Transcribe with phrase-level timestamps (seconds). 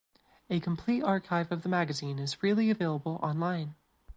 [0.49, 3.75] A complete archive of the magazine is freely available online.